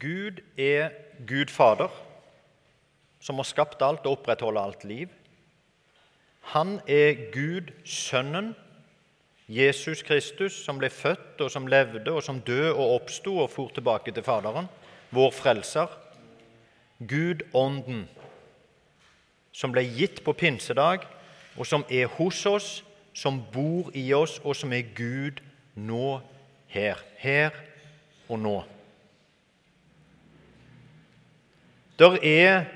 [0.00, 0.90] Gud er
[1.26, 1.88] Gud Fader,
[3.20, 5.08] som har skapt alt og opprettholder alt liv.
[6.54, 8.54] Han er Gud Sønnen,
[9.48, 13.72] Jesus Kristus, som ble født og som levde og som døde og oppsto og for
[13.74, 14.68] tilbake til Faderen,
[15.10, 15.88] vår frelser.
[16.98, 18.08] Gud Ånden,
[19.52, 21.06] som ble gitt på pinsedag,
[21.56, 22.70] og som er hos oss,
[23.14, 25.40] som bor i oss, og som er Gud
[25.74, 26.20] nå,
[26.68, 27.00] her.
[27.18, 27.56] Her
[28.28, 28.58] og nå.
[31.98, 32.66] Der er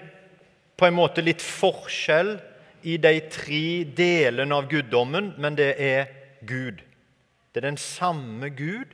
[0.77, 2.35] på en måte litt forskjell
[2.83, 6.11] i de tre delene av guddommen, men det er
[6.43, 6.83] Gud.
[7.53, 8.91] Det er den samme Gud.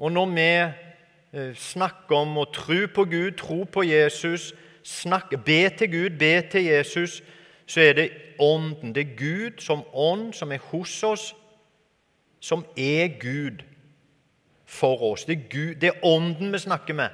[0.00, 4.52] Og når vi eh, snakker om å tro på Gud, tro på Jesus,
[4.86, 7.20] snakke, be til Gud, be til Jesus,
[7.66, 8.94] så er det Ånden.
[8.94, 11.26] Det er Gud som ånd, som er hos oss,
[12.40, 13.60] som er Gud
[14.64, 15.26] for oss.
[15.28, 17.10] Det er, Gud, det er Ånden vi snakker med.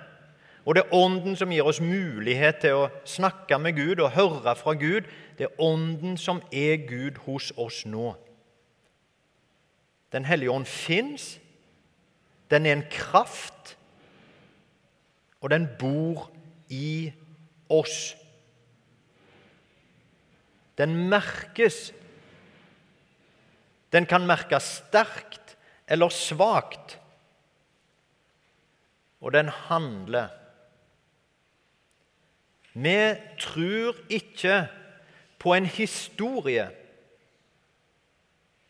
[0.66, 4.54] Og det er Ånden som gir oss mulighet til å snakke med Gud og høre
[4.58, 5.06] fra Gud.
[5.38, 8.16] Det er Ånden som er Gud hos oss nå.
[10.12, 11.36] Den hellige ånd fins.
[12.50, 13.76] Den er en kraft,
[15.40, 16.28] og den bor
[16.70, 17.12] i
[17.70, 18.14] oss.
[20.78, 21.92] Den merkes.
[23.92, 25.56] Den kan merkes sterkt
[25.88, 26.98] eller svakt,
[29.20, 30.45] og den handler.
[32.78, 34.66] Vi tror ikke
[35.38, 36.70] på en historie.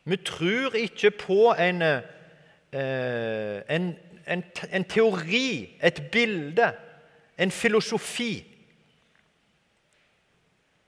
[0.05, 3.99] Vi tror ikke på en, eh, en,
[4.29, 6.73] en, en teori, et bilde,
[7.39, 8.47] en filosofi.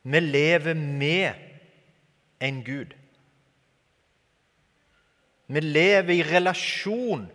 [0.02, 1.32] Vi lever med
[2.40, 2.94] en Gud.
[5.46, 7.26] Vi lever i relasjon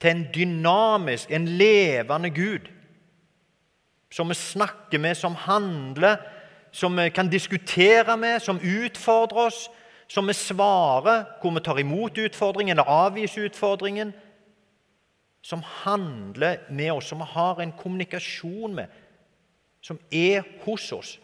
[0.00, 2.75] til en dynamisk, en levende Gud
[4.10, 6.16] som vi snakker med, som handler,
[6.70, 9.70] som vi kan diskutere med, som utfordrer oss,
[10.06, 14.12] som vi svarer, hvor vi tar imot utfordringen eller avviser utfordringen.
[15.42, 18.86] Som handler med oss, som vi har en kommunikasjon med,
[19.80, 21.18] som er hos oss.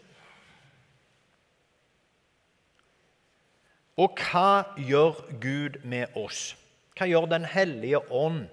[3.99, 6.55] Og hva gjør Gud med oss?
[6.97, 8.47] Hva gjør Den hellige ånd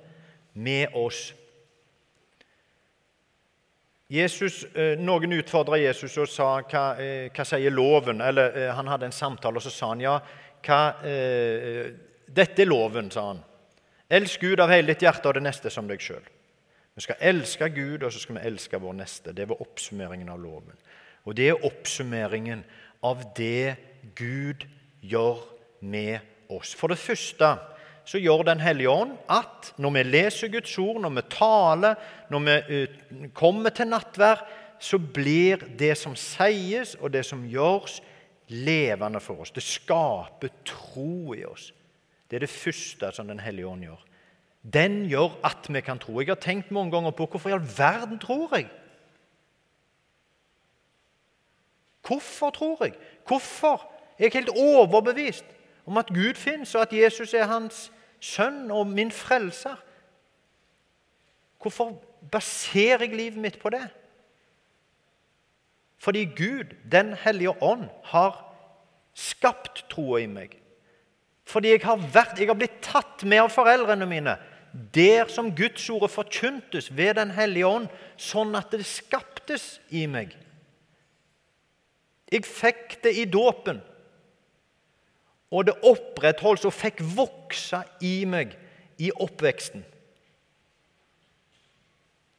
[0.52, 1.30] med oss?
[4.10, 8.20] Jesus, eh, noen utfordra Jesus og sa hva, eh, hva sier loven?
[8.20, 10.16] Eller eh, Han hadde en samtale, og så sa han ja,
[10.66, 11.92] hva, eh,
[12.26, 13.44] dette er loven, sa han.
[14.10, 16.26] Elsk Gud av hele ditt hjerte og det neste som deg sjøl.
[16.98, 19.32] Vi skal elske Gud, og så skal vi elske vår neste.
[19.32, 20.74] Det var oppsummeringen av loven.
[21.24, 22.64] Og det er oppsummeringen
[23.06, 23.76] av det
[24.18, 24.66] Gud
[25.06, 25.38] gjør
[25.86, 26.18] med
[26.50, 26.74] oss.
[26.74, 27.54] For det første
[28.10, 31.94] så gjør Den hellige ånd at når vi leser Guds ord, når vi taler,
[32.30, 34.42] når vi eh, kommer til nattvær,
[34.80, 38.00] så blir det som sies, og det som gjøres,
[38.50, 39.52] levende for oss.
[39.54, 41.68] Det skaper tro i oss.
[42.26, 44.02] Det er det første som Den hellige ånd gjør.
[44.74, 46.18] Den gjør at vi kan tro.
[46.20, 48.66] Jeg har tenkt mange ganger på hvorfor i all verden tror jeg?
[52.06, 52.98] Hvorfor tror jeg?
[53.28, 53.86] Hvorfor
[54.18, 55.44] er jeg helt overbevist
[55.86, 59.78] om at Gud fins, og at Jesus er hans sønn og min frelser.
[61.60, 61.96] Hvorfor
[62.32, 63.86] baserer jeg livet mitt på det?
[66.00, 68.38] Fordi Gud, Den hellige ånd, har
[69.14, 70.56] skapt troa i meg.
[71.44, 74.36] Fordi jeg har, vært, jeg har blitt tatt med av foreldrene mine
[74.94, 80.36] der som Guds ordet forkyntes ved Den hellige ånd, sånn at det skaptes i meg.
[82.30, 83.80] Jeg fikk det i dåpen.
[85.50, 88.54] Og det opprettholdt og fikk vokse i meg
[89.02, 89.82] i oppveksten.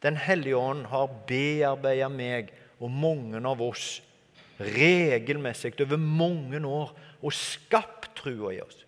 [0.01, 3.99] Den hellige ånd har bearbeidet meg og mange av oss
[4.61, 8.79] regelmessig over mange år og skapt trua i oss.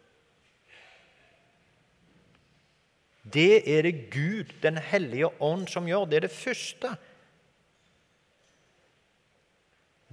[3.23, 6.05] Det er det Gud, Den hellige ånd, som gjør.
[6.05, 6.89] Det er det første.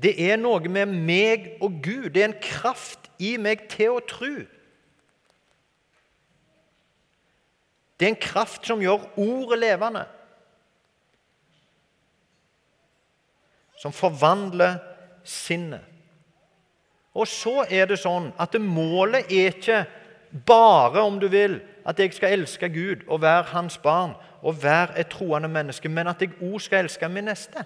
[0.00, 2.10] Det er noe med meg og Gud.
[2.14, 4.32] Det er en kraft i meg til å tro.
[8.00, 10.06] Det er en kraft som gjør ordet levende.
[13.80, 14.78] Som forvandler
[15.24, 15.84] sinnet.
[17.14, 19.82] Og så er det sånn at målet er ikke
[20.46, 25.00] bare, om du vil, at jeg skal elske Gud og være hans barn og være
[25.00, 27.64] et troende menneske, men at jeg òg skal elske min neste.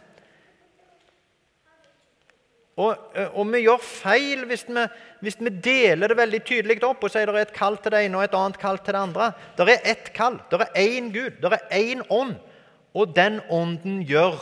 [2.77, 4.87] Og, eh, og, vi gjør feil hvis vi,
[5.23, 8.01] hvis vi, deler det veldig tydelig opp og sier det er et kall til det
[8.07, 9.31] ene og et annet kall til det andre.
[9.57, 12.35] Det er ett kall, det er én Gud, det er én ånd.
[12.95, 14.37] Og den ånden gjør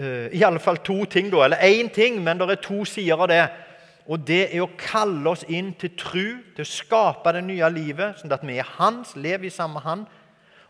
[0.00, 3.44] uh, fall to ting, da, eller én ting, men det er to sider av det.
[4.08, 6.26] Og det er å kalle oss inn til tru,
[6.56, 10.04] til å skape det nye livet, sånn at vi er hans, lever i samme hand,
[10.04, 10.18] han.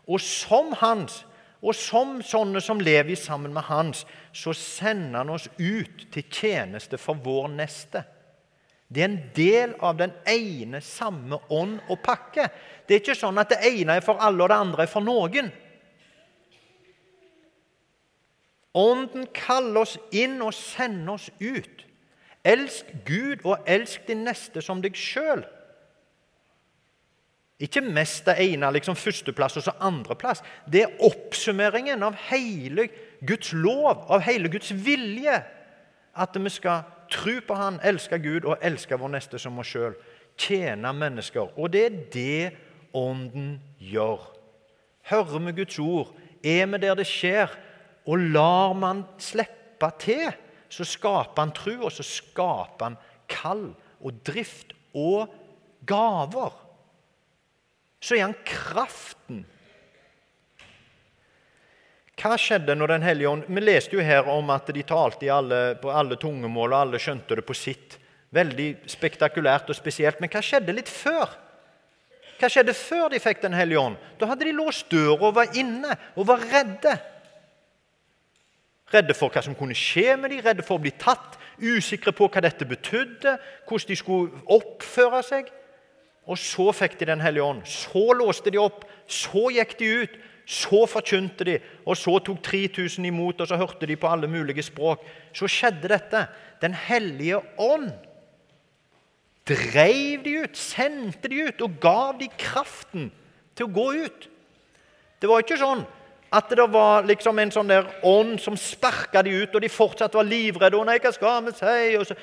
[0.07, 1.23] Og som hans,
[1.63, 4.03] og som sånne som lever sammen med hans,
[4.35, 8.03] så sender han oss ut til tjeneste for vår neste.
[8.93, 12.49] Det er en del av den ene, samme ånd og pakke.
[12.85, 15.05] Det er ikke sånn at det ene er for alle, og det andre er for
[15.05, 15.49] noen.
[18.77, 21.87] Ånden kaller oss inn og sender oss ut.
[22.43, 25.45] Elsk Gud og elsk din neste som deg sjøl.
[27.61, 30.41] Ikke mest det ene, liksom førsteplass og så andreplass.
[30.65, 32.87] Det er oppsummeringen av hele
[33.21, 35.37] Guds lov, av hele Guds vilje.
[36.13, 36.83] At vi skal
[37.13, 39.95] tro på Han, elske Gud og elske vår neste som oss sjøl.
[40.37, 41.53] Tjene mennesker.
[41.57, 42.53] Og det er det
[42.93, 44.21] Ånden gjør.
[45.09, 46.11] Hører vi Guds ord,
[46.45, 47.49] er vi der det skjer,
[48.05, 50.29] og lar man slippe til,
[50.69, 52.99] så skaper han tro, og så skaper han
[53.31, 53.65] kall
[54.03, 55.33] og drift og
[55.89, 56.53] gaver.
[58.03, 59.45] Så er han kraften.
[62.19, 65.75] Hva skjedde når Den hellige ånd Vi leste jo her om at de talte alle,
[65.81, 67.97] på alle tungemål, og alle skjønte det på sitt.
[68.33, 70.19] Veldig spektakulært og spesielt.
[70.19, 71.31] Men hva skjedde litt før?
[72.39, 73.97] Hva skjedde før de fikk Den hellige ånd?
[74.19, 76.97] Da hadde de låst døra og var inne og var redde.
[78.93, 82.27] Redde for hva som kunne skje med dem, redde for å bli tatt, usikre på
[82.27, 85.49] hva dette betydde, hvordan de skulle oppføre seg.
[86.27, 87.65] Og så fikk de Den hellige ånd.
[87.65, 88.85] Så låste de opp.
[89.07, 90.15] Så gikk de ut.
[90.45, 91.59] Så forkynte de.
[91.85, 95.03] Og så tok 3000 imot, og så hørte de på alle mulige språk.
[95.33, 96.27] Så skjedde dette.
[96.61, 97.91] Den hellige ånd
[99.47, 103.09] dreiv de ut, sendte de ut og gav de kraften
[103.57, 104.29] til å gå ut.
[105.19, 105.83] Det var ikke sånn
[106.33, 110.15] at det var liksom en sånn der ånd som sparka de ut, og de fortsatt
[110.17, 110.79] var livredde.
[110.79, 112.15] og nei, hva skal vi si?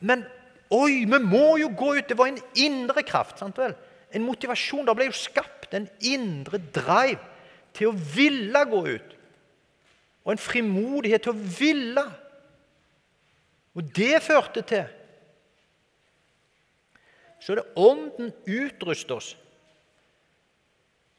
[0.00, 0.26] Men
[0.72, 2.08] oi, vi må jo gå ut!
[2.08, 3.38] Det var en indre kraft.
[3.38, 3.74] sant vel?
[4.12, 4.86] En motivasjon.
[4.86, 7.20] Det ble jo skapt en indre drive
[7.76, 9.14] til å ville gå ut.
[10.24, 12.06] Og en frimodighet til å ville.
[13.76, 14.98] Og det førte til
[17.42, 19.32] Så er det Ånden utruster oss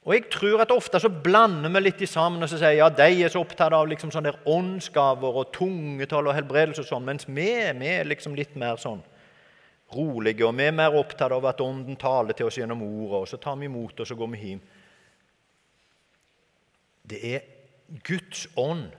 [0.04, 3.24] og jeg tror at Ofte så blander vi litt sammen og så sier ja, de
[3.24, 7.48] er så opptatt av liksom sånne åndsgaver og tungetall og helbredelse, og sånn, mens vi,
[7.80, 9.00] vi, er liksom litt mer sånn
[9.96, 10.46] rolige.
[10.46, 13.38] og Vi er mer opptatt av at Ånden taler til oss gjennom ordet, og så
[13.38, 14.62] tar vi imot og så går vi hjem.
[17.04, 17.42] Det er
[18.04, 18.92] Guds ånd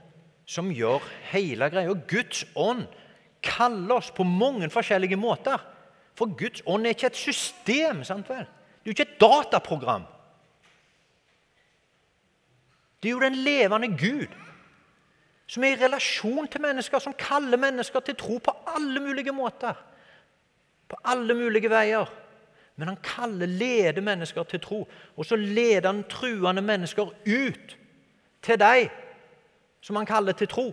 [0.45, 1.89] som gjør hele greia.
[1.89, 2.85] Og Guds ånd
[3.45, 5.61] kaller oss på mange forskjellige måter.
[6.15, 8.03] For Guds ånd er ikke et system.
[8.03, 8.45] sant vel?
[8.45, 10.05] Det er jo ikke et dataprogram.
[13.01, 14.31] Det er jo den levende Gud
[15.47, 19.77] som er i relasjon til mennesker, som kaller mennesker til tro på alle mulige måter.
[20.89, 22.09] På alle mulige veier.
[22.75, 24.87] Men han kaller, leder mennesker til tro.
[25.15, 27.77] Og så leder han truende mennesker ut
[28.43, 28.89] til deg
[29.81, 30.69] som han kaller til tro.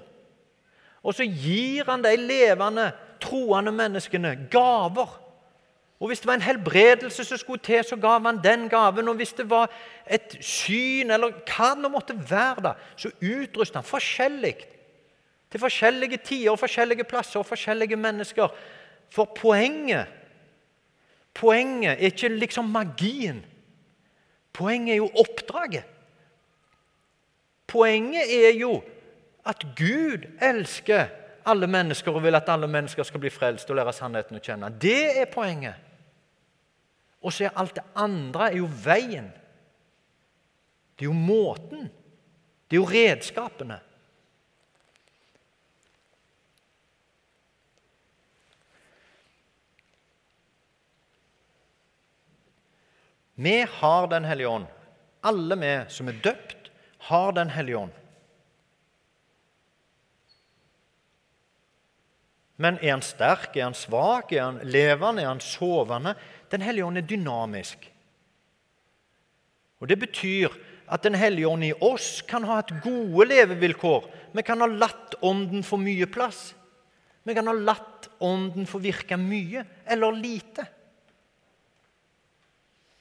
[1.02, 5.22] Og så gir han de levende, troende menneskene gaver
[6.02, 9.08] og Hvis det var en helbredelse som skulle til, så gav han den gaven.
[9.08, 9.70] Og hvis det var
[10.10, 14.56] et syn, eller hva det måtte være, da, så utrustet han forskjellig.
[15.50, 18.50] Til forskjellige tider, forskjellige plasser og forskjellige mennesker.
[19.12, 20.18] For poenget
[21.32, 23.38] Poenget er ikke liksom magien.
[24.52, 25.84] Poenget er jo oppdraget.
[27.66, 28.82] Poenget er jo
[29.48, 31.06] at Gud elsker
[31.46, 34.68] alle mennesker og vil at alle mennesker skal bli frelst og lære sannheten å kjenne.
[34.76, 35.74] Det er poenget.
[37.22, 39.30] Og så er alt det andre er jo veien.
[40.92, 41.88] Det er jo måten.
[42.68, 43.80] Det er jo redskapene.
[53.34, 54.66] Vi har Den hellige ånd.
[55.22, 57.92] Alle vi som er døpt, har Den hellige ånd.
[62.56, 66.14] Men er han sterk, er han svak, er han levende, er han sovende?
[66.52, 67.88] Den hellige ånd er dynamisk.
[69.80, 70.52] Og Det betyr
[70.92, 74.04] at Den hellige ånd i oss kan ha hatt gode levevilkår.
[74.32, 76.54] Vi kan ha latt Ånden få mye plass.
[77.24, 80.66] Vi kan ha latt Ånden få virke mye eller lite.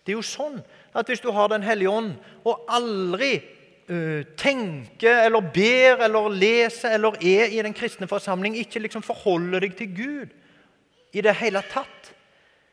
[0.01, 0.60] Det er jo sånn
[0.98, 2.15] at hvis du har Den hellige ånd
[2.48, 3.36] og aldri
[4.39, 9.75] tenker eller ber eller leser eller er i den kristne forsamling, ikke liksom forholder deg
[9.75, 10.36] til Gud
[11.12, 12.13] i det hele tatt,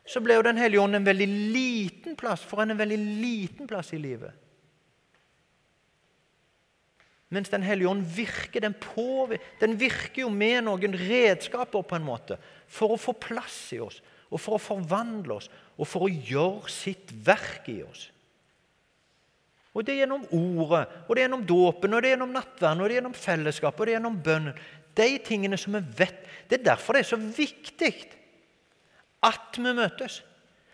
[0.08, 3.66] så ble jo Den hellige ånd en veldig liten plass for en, en veldig liten
[3.68, 4.32] plass i livet.
[7.28, 8.62] Mens Den hellige ånd virker.
[8.64, 8.76] Den,
[9.60, 14.00] den virker jo med noen redskaper på en måte for å få plass i oss,
[14.28, 18.08] og for å forvandle oss, og for å gjøre sitt verk i oss.
[19.76, 22.80] Og Det er gjennom ordet, og det er gjennom dåpen, og det er gjennom nattverden,
[22.80, 24.62] og det er gjennom fellesskapet, og det er gjennom bønnen.
[24.98, 26.24] De tingene som vi vet.
[26.50, 27.92] Det er derfor det er så viktig
[29.22, 30.22] at vi møtes.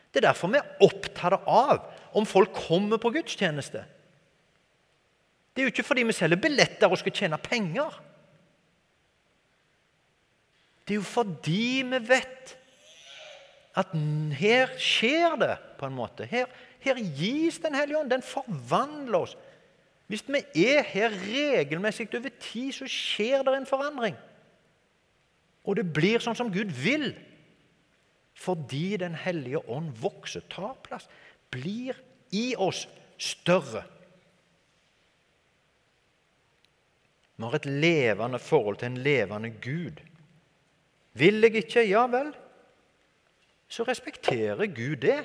[0.09, 3.83] Det er derfor vi er opptatt av om folk kommer på gudstjeneste.
[5.53, 7.93] Det er jo ikke fordi vi selger billetter og skal tjene penger.
[10.85, 12.57] Det er jo fordi vi vet
[13.75, 13.91] at
[14.39, 16.27] her skjer det på en måte.
[16.31, 16.47] Her,
[16.85, 18.11] her gis Den hellige ånd.
[18.11, 19.37] Den forvandler oss.
[20.07, 24.17] Hvis vi er her regelmessig over tid, så skjer det en forandring.
[25.65, 27.15] Og det blir sånn som Gud vil.
[28.35, 31.09] Fordi Den hellige ånd vokser, tar plass,
[31.51, 31.97] blir
[32.35, 32.85] i oss
[33.19, 33.85] større.
[37.35, 39.99] Vi har et levende forhold til en levende Gud.
[41.19, 41.83] Vil jeg ikke?
[41.87, 42.35] Ja vel.
[43.69, 45.25] Så respekterer Gud det.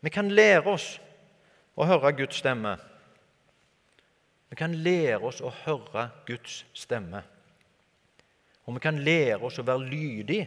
[0.00, 0.94] Vi kan lære oss
[1.76, 2.76] å høre Guds stemme.
[4.50, 7.22] Vi kan lære oss å høre Guds stemme.
[8.66, 10.40] Og vi kan lære oss å være lydig,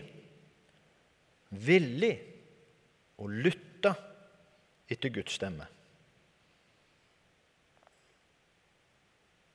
[1.50, 2.14] villig
[3.22, 3.94] og lytte
[4.92, 5.68] etter Guds stemme.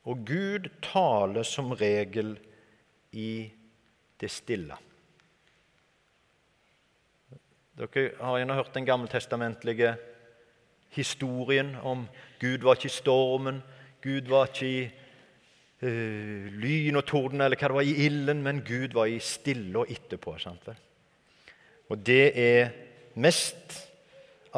[0.08, 2.36] Og Gud taler som regel
[3.12, 3.50] i
[4.20, 4.76] det stille.
[7.78, 9.92] Dere har gjerne hørt den gammeltestamentlige
[10.96, 12.06] historien om
[12.40, 13.60] Gud var ikke i stormen,
[14.02, 14.80] Gud var ikke i
[15.84, 19.78] uh, lyn og torden eller hva det var, i ilden, men Gud var i stille
[19.78, 20.34] og etterpå.
[20.42, 20.70] Sant?
[21.88, 22.74] Og det er
[23.18, 23.78] mest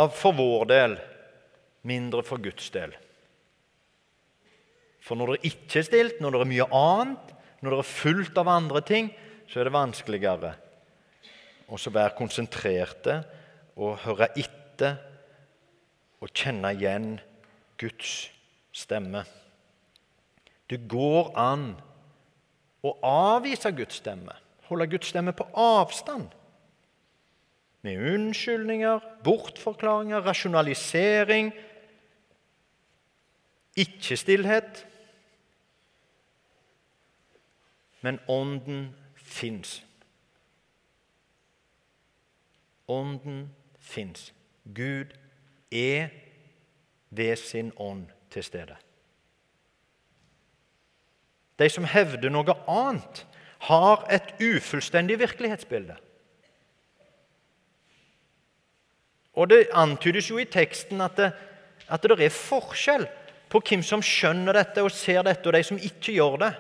[0.01, 0.97] av for vår del,
[1.89, 2.95] mindre for Guds del.
[5.01, 8.41] For når det ikke er stilt, når det er mye annet, når det er fullt
[8.41, 9.11] av andre ting,
[9.51, 10.53] så er det vanskeligere
[11.71, 13.17] å være konsentrerte
[13.79, 14.99] og høre etter
[16.21, 17.15] og kjenne igjen
[17.81, 18.29] Guds
[18.77, 19.25] stemme.
[20.71, 21.73] Det går an
[22.87, 24.37] å avvise Guds stemme,
[24.69, 26.31] holde Guds stemme på avstand.
[27.83, 31.51] Med unnskyldninger, bortforklaringer, rasjonalisering,
[33.81, 34.85] ikke-stillhet.
[38.05, 38.91] Men Ånden
[39.31, 39.79] fins.
[42.91, 44.33] Ånden fins.
[44.75, 45.15] Gud
[45.71, 46.11] er
[47.11, 48.77] ved sin ånd til stede.
[51.59, 53.27] De som hevder noe annet,
[53.61, 55.97] har et ufullstendig virkelighetsbilde.
[59.37, 61.33] Og Det antydes jo i teksten at det,
[61.89, 63.07] at det er forskjell
[63.51, 66.51] på hvem som skjønner dette og ser dette, og de som ikke gjør det.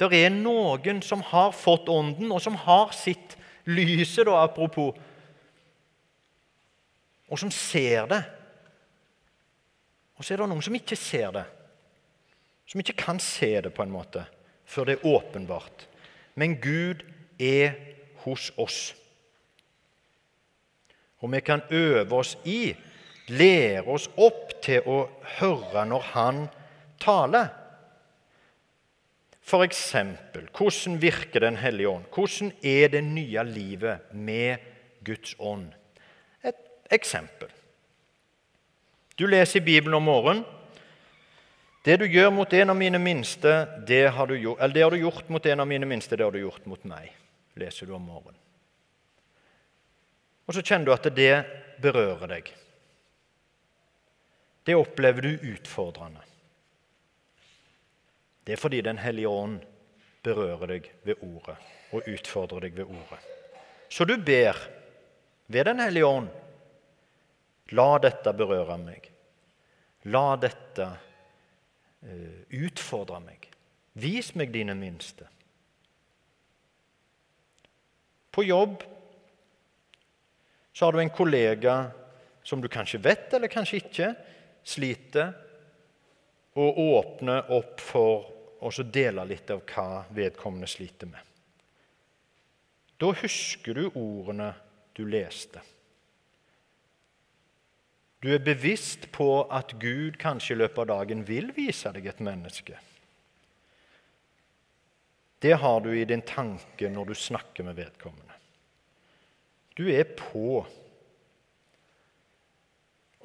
[0.00, 4.96] Det er noen som har fått Ånden, og som har sitt lyset, da, apropos,
[7.30, 8.22] og som ser det.
[10.14, 11.44] Og så er det noen som ikke ser det,
[12.68, 14.24] som ikke kan se det på en måte
[14.64, 15.86] før det er åpenbart.
[16.34, 17.02] Men Gud
[17.38, 17.74] er
[18.24, 18.94] hos oss.
[21.20, 22.74] Og vi kan øve oss i,
[23.28, 24.98] lære oss opp til å
[25.38, 26.40] høre når Han
[27.00, 27.52] taler.
[29.44, 29.92] F.eks.:
[30.56, 32.04] Hvordan virker Den hellige ånd?
[32.14, 34.56] Hvordan er det nye livet med
[35.04, 35.72] Guds ånd?
[36.44, 36.56] Et
[36.90, 37.48] eksempel.
[39.18, 40.44] Du leser i Bibelen om morgenen.
[41.84, 43.50] Det du gjør mot en av mine minste,
[43.86, 46.32] det har du gjort, det har du gjort mot en av mine minste, det har
[46.32, 47.10] du gjort mot meg,
[47.60, 48.38] leser du om morgenen.
[50.48, 51.34] Og så kjenner du at det
[51.84, 52.48] berører deg.
[54.64, 56.24] Det opplever du utfordrende.
[58.44, 59.60] Det er fordi Den hellige ånd
[60.24, 61.56] berører deg ved ordet
[61.92, 63.20] og utfordrer deg ved ordet.
[63.88, 64.58] Så du ber
[65.46, 66.28] ved Den hellige ånd
[67.72, 69.06] La dette berøre meg.
[70.12, 73.48] La dette uh, utfordre meg.
[73.96, 75.24] Vis meg dine minste.
[78.34, 78.82] På jobb
[80.74, 81.76] så har du en kollega
[82.44, 84.10] som du kanskje vet eller kanskje ikke
[84.66, 85.32] sliter,
[86.54, 88.33] og åpner opp for
[88.64, 91.20] og så dele litt av hva vedkommende sliter med.
[92.96, 94.54] Da husker du ordene
[94.96, 95.60] du leste.
[98.24, 102.22] Du er bevisst på at Gud kanskje i løpet av dagen vil vise deg et
[102.24, 102.78] menneske.
[105.44, 108.32] Det har du i din tanke når du snakker med vedkommende.
[109.76, 110.64] Du er på.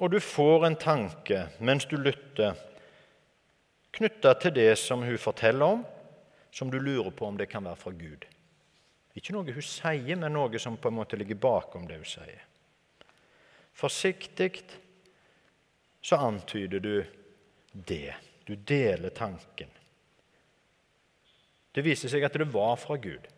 [0.00, 2.56] og du får en tanke mens du lytter,
[3.96, 5.82] knytta til det som hun forteller om,
[6.50, 8.26] som du lurer på om det kan være fra Gud.
[9.18, 12.46] Ikke noe hun sier, men noe som på en måte ligger bakom det hun sier.
[13.74, 14.62] Forsiktig
[16.00, 17.04] så antyder du
[17.72, 18.14] det.
[18.44, 19.70] Du deler tanken.
[21.70, 23.28] Det viser seg at det var fra Gud.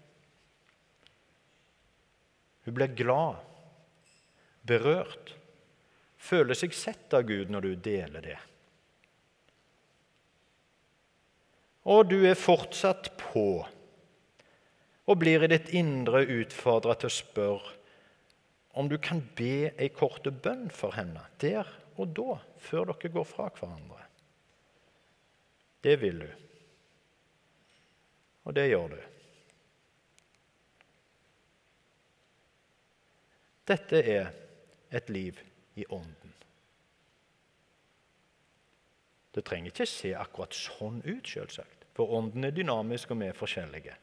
[2.64, 3.42] Hun blir glad,
[4.62, 5.34] berørt,
[6.16, 8.38] føler seg sett av Gud når du deler det.
[11.82, 13.64] Og du er fortsatt på
[15.02, 17.72] og blir i ditt indre utfordra til å spørre
[18.78, 21.68] om du kan be ei korte bønn for henne der
[22.00, 24.06] og da, før dere går fra hverandre.
[25.82, 26.30] Det vil du.
[28.46, 29.00] Og det gjør du.
[33.68, 34.32] Dette er
[34.90, 35.38] et liv
[35.78, 36.32] i Ånden.
[39.32, 41.86] Det trenger ikke se akkurat sånn ut, selvsagt.
[41.96, 43.94] For Ånden er dynamisk, og vi er forskjellige.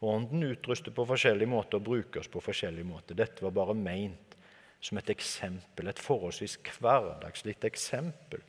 [0.00, 3.18] Og Ånden utruster på forskjellige måter og bruker oss på forskjellige måter.
[3.18, 4.36] Dette var bare meint
[4.80, 8.40] som et eksempel, et forholdsvis hverdagslig eksempel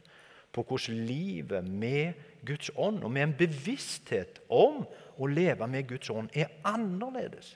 [0.52, 2.14] på hvordan livet med
[2.48, 4.84] Guds ånd, og med en bevissthet om
[5.18, 7.56] å leve med Guds ånd, er annerledes.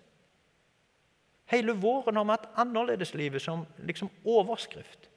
[1.51, 5.09] Hele våren har vi hatt annerledeslivet som liksom overskrift.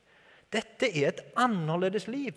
[0.53, 2.37] Dette er et annerledes liv.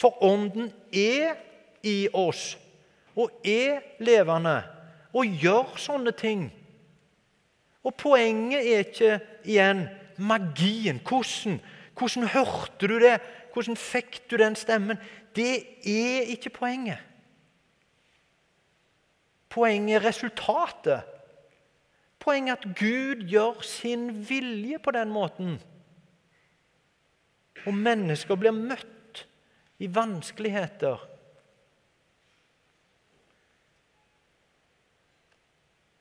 [0.00, 1.36] For Ånden er
[1.84, 2.54] i oss
[3.18, 4.62] og er levende
[5.12, 6.46] og gjør sånne ting.
[7.84, 9.84] Og poenget er ikke igjen
[10.20, 11.00] magien.
[11.04, 11.58] Hvordan,
[11.98, 13.18] hvordan hørte du det?
[13.52, 15.00] Hvordan fikk du den stemmen?
[15.36, 15.54] Det
[15.84, 17.00] er ikke poenget.
[19.50, 21.02] Poenget er resultatet.
[22.20, 25.58] Poenget er at Gud gjør sin vilje på den måten.
[27.66, 28.99] Og mennesker blir møtt
[29.80, 31.00] i vanskeligheter.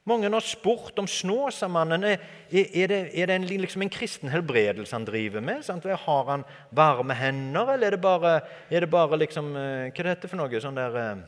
[0.10, 4.96] Mange har spurt om Snåsamannen er, er, det, er det en, liksom en kristen helbredelse
[4.96, 5.62] han driver med.
[5.66, 5.86] Sant?
[5.86, 8.34] Har han varme hender, eller er det bare,
[8.72, 10.62] er det bare liksom, eh, Hva er dette for noe?
[10.64, 11.22] sånn der, eh,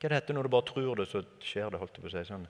[0.00, 1.82] hva det heter når du bare tror det, så skjer det?
[1.82, 2.48] holdt jeg på å si sånn.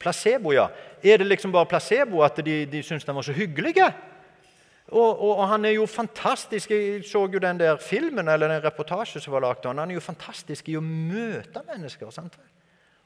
[0.00, 0.66] Placebo, ja.
[1.04, 3.76] Er det liksom bare placebo at de, de syns den var så hyggelig?
[4.90, 6.70] Og, og, og, han er jo fantastisk.
[6.74, 9.68] Jeg så jo den der filmen eller den reportasjen som var laget.
[9.70, 12.10] Han er jo fantastisk i å møte mennesker.
[12.10, 12.38] sant?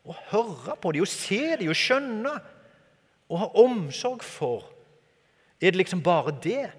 [0.04, 2.32] Å høre på dem, å se dem, å skjønne.
[3.28, 4.64] Å ha omsorg for.
[5.60, 6.72] Er det liksom bare det?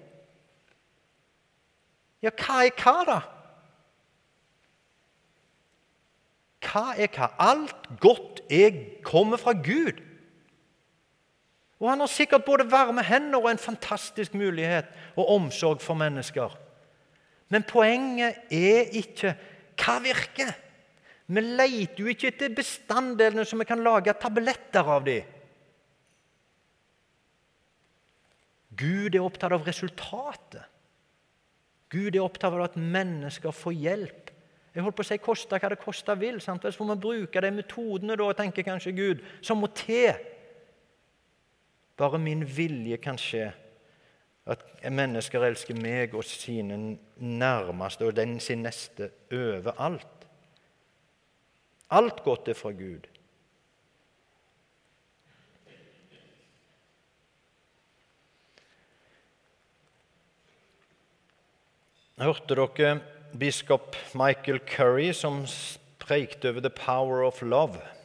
[2.22, 3.20] Ja, hva er hva, da?
[6.66, 7.30] Hva er hva?
[7.38, 10.02] Alt godt er, kommer fra Gud.
[11.80, 16.54] Og han har sikkert både varme hender og en fantastisk mulighet og omsorg for mennesker.
[17.52, 19.34] Men poenget er ikke
[19.76, 20.52] hva virker.
[21.26, 25.34] Vi leter jo ikke etter bestanddelene som vi kan lage tabletter av dem.
[28.76, 30.64] Gud er opptatt av resultatet.
[31.92, 34.26] Gud er opptatt av at mennesker får hjelp
[34.76, 36.36] jeg holdt på å si koste hva det koste vil.
[36.44, 36.66] Sant?
[36.68, 40.12] Så får vi bruke de metodene da, tenker kanskje Gud, som må til.
[41.96, 43.50] Bare min vilje kan skje.
[44.46, 50.26] At mennesker elsker meg og sine nærmeste og den sin neste overalt.
[51.90, 53.08] Alt godt er fra Gud.
[62.16, 63.00] Hørte dere
[63.38, 65.44] biskop Michael Curry som
[65.98, 67.95] preikte over 'The Power of Love'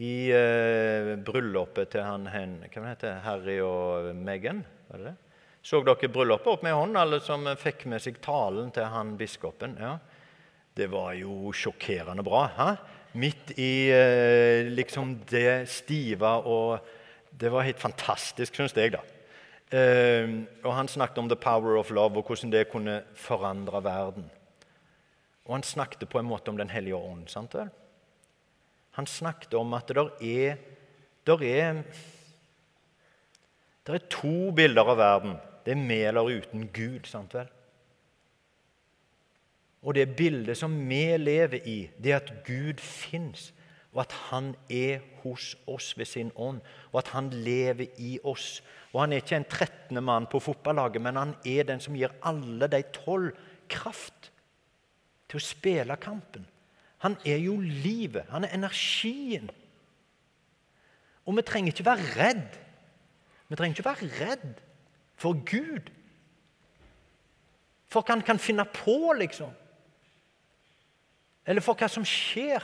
[0.00, 4.62] i eh, bryllupet til han hen, hva heter Harry og Meghan.
[4.88, 5.16] var det det?
[5.62, 9.76] Så dere bryllupet opp med hånd, alle som fikk med seg talen til han biskopen?
[9.76, 9.98] Ja.
[10.76, 12.46] Det var jo sjokkerende bra.
[12.56, 12.70] Ha?
[13.20, 16.96] Midt i eh, liksom det stive og
[17.40, 19.00] Det var helt fantastisk, syns jeg, da.
[19.72, 24.30] Ehm, og Han snakket om 'the power of love' og hvordan det kunne forandre verden.
[25.44, 27.28] Og han snakket på en måte om Den hellige ånd.
[27.28, 27.70] sant vel?
[29.00, 30.58] Han snakket om at det er,
[31.26, 31.78] der er,
[33.86, 35.38] der er to bilder av verden.
[35.64, 37.08] Det er med eller uten Gud.
[37.08, 37.48] sant vel?
[39.80, 43.54] Og det bildet som vi lever i, det er at Gud fins,
[43.92, 46.60] og at Han er hos oss ved sin ånd,
[46.92, 48.62] og at Han lever i oss.
[48.92, 50.04] Og han er ikke en 13.
[50.04, 53.32] mann på fotballaget, men han er den som gir alle de tolv
[53.70, 54.32] kraft
[55.30, 56.46] til å spille kampen.
[57.00, 58.26] Han er jo livet.
[58.30, 59.50] Han er energien.
[61.26, 62.58] Og vi trenger ikke være redd.
[63.48, 64.60] Vi trenger ikke være redd
[65.20, 65.90] for Gud.
[67.90, 69.50] For hva han kan finne på, liksom.
[71.46, 72.62] Eller for hva som skjer.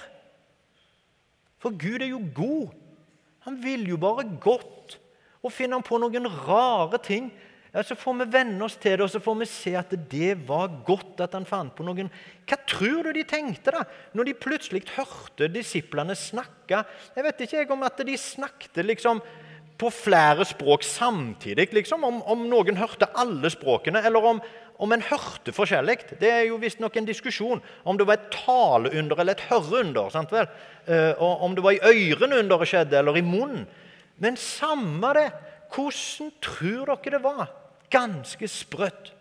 [1.59, 2.75] For Gud er jo god.
[3.49, 4.99] Han vil jo bare godt.
[5.42, 7.31] Og finner han på noen rare ting,
[7.77, 10.31] ja, så får vi venne oss til det, og så får vi se at det
[10.49, 12.09] var godt at han fant på noen
[12.49, 13.83] Hva tror du de tenkte da,
[14.17, 16.81] når de plutselig hørte disiplene snakke?
[17.12, 19.21] Jeg vet ikke om at de snakket liksom
[19.77, 24.41] på flere språk samtidig, liksom, om, om noen hørte alle språkene, eller om,
[24.81, 25.99] om en hørte forskjellig.
[26.17, 30.09] Det er jo visstnok en diskusjon om det var et taleunder eller et høreunder.
[30.15, 30.49] sant vel?
[30.89, 33.69] Eh, og om det var i ørene underet skjedde, eller i munnen.
[34.17, 35.29] Men samme det.
[35.77, 37.49] Hvordan tror dere det var?
[37.90, 39.12] Ganske sprøtt.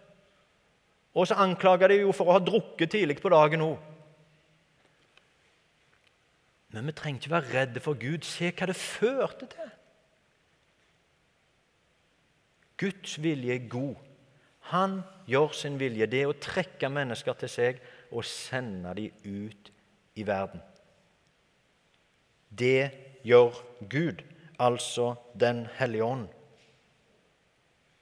[1.15, 3.77] Og så anklager de jo for å ha drukket tidlig på dagen òg.
[6.75, 8.25] Men vi trenger ikke være redde for Gud.
[8.27, 9.69] Se hva det førte til.
[12.75, 13.95] Guds vilje er god.
[14.75, 14.99] Han
[15.29, 16.09] gjør sin vilje.
[16.11, 17.79] Det er å trekke mennesker til seg
[18.11, 19.71] og sende dem ut
[20.19, 20.59] i verden.
[22.51, 22.91] Det
[23.23, 23.55] gjør
[23.89, 24.23] Gud,
[24.59, 26.27] altså Den hellige ånd.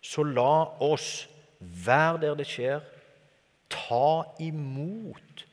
[0.04, 2.82] Så la oss være der det skjer,
[3.72, 5.46] ta imot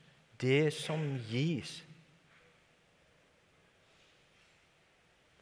[0.43, 1.79] det som gis.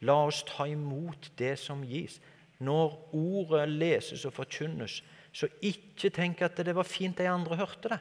[0.05, 2.21] La oss ta imot det som gis.
[2.59, 5.01] Når ordet leses og forkynnes,
[5.33, 8.01] så ikke tenk at det var fint de andre hørte det.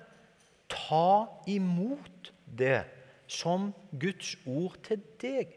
[0.69, 2.83] Ta imot det
[3.27, 5.53] som Guds ord til deg.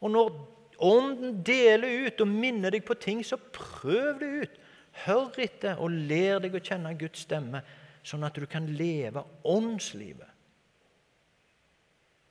[0.00, 0.32] Og når
[0.80, 4.58] Ånden deler ut og minner deg på ting, så prøv det ut.
[5.04, 7.62] Hør etter og lær deg å kjenne Guds stemme,
[8.02, 10.28] sånn at du kan leve åndslivet.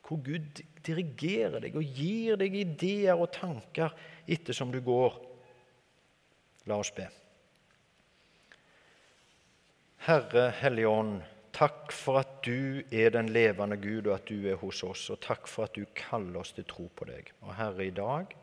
[0.09, 3.93] Hvor Gud dirigerer deg og gir deg ideer og tanker
[4.25, 5.19] etter som du går.
[6.69, 7.05] La oss be.
[10.07, 11.19] Herre Hellige Ånd,
[11.53, 15.09] Takk for at du er den levende Gud, og at du er hos oss.
[15.09, 17.31] Og takk for at du kaller oss til tro på deg.
[17.41, 18.35] Og Herre, i dag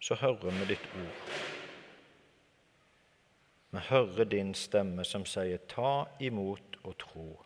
[0.00, 1.20] så hører vi ditt ord.
[3.74, 7.44] Vi hører din stemme som sier 'ta imot og tro'.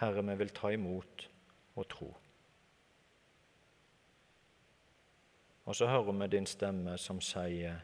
[0.00, 1.28] Herre, vi vil ta imot
[1.76, 2.16] og tro.
[5.64, 7.76] Og så hører vi din stemme som sier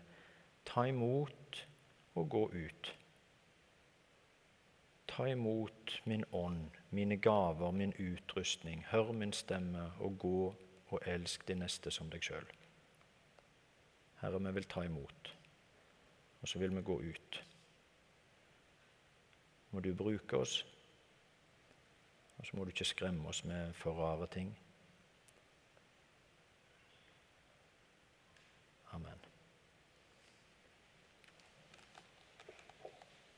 [0.64, 1.66] 'ta imot
[2.14, 2.97] og gå ut'.
[5.18, 8.84] Ta imot min ånd, mine gaver, min utrustning.
[8.86, 10.54] Hør min stemme, og gå
[10.88, 12.46] og elsk de neste som deg sjøl.
[14.20, 15.32] Herre, vi vil ta imot,
[16.38, 17.40] og så vil vi gå ut.
[19.74, 20.60] Må du bruke oss,
[22.36, 24.54] og så må du ikke skremme oss med for rare ting.